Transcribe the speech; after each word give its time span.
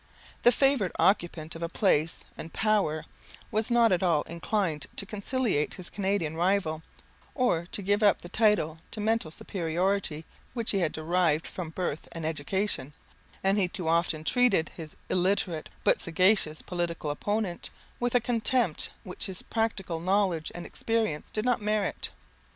The 0.41 0.51
favoured 0.51 0.93
occupant 0.97 1.53
of 1.55 1.73
place 1.73 2.23
and 2.35 2.51
power 2.51 3.05
was 3.51 3.69
not 3.69 3.91
at 3.91 4.01
all 4.01 4.23
inclined 4.23 4.87
to 4.95 5.05
conciliate 5.05 5.75
his 5.75 5.91
Canadian 5.91 6.35
rival, 6.35 6.81
or 7.35 7.67
to 7.67 7.83
give 7.83 8.01
up 8.01 8.21
the 8.23 8.27
title 8.27 8.79
to 8.89 8.99
mental 8.99 9.29
superiority 9.29 10.25
which 10.55 10.71
he 10.71 10.89
derived 10.89 11.45
from 11.45 11.69
birth 11.69 12.07
and 12.13 12.25
education; 12.25 12.93
and 13.43 13.59
he 13.59 13.67
too 13.67 13.87
often 13.87 14.23
treated 14.23 14.69
his 14.75 14.97
illiterate, 15.07 15.69
but 15.83 16.01
sagacious 16.01 16.63
political 16.63 17.11
opponent, 17.11 17.69
with 17.99 18.15
a 18.15 18.19
contempt 18.19 18.89
which 19.03 19.27
his 19.27 19.43
practical 19.43 19.99
knowledge 19.99 20.51
and 20.55 20.65
experience 20.65 21.29
did 21.29 21.45
not 21.45 21.61
merit. 21.61 22.09